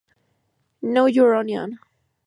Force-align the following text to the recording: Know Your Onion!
Know 0.81 1.05
Your 1.05 1.35
Onion! 1.35 1.77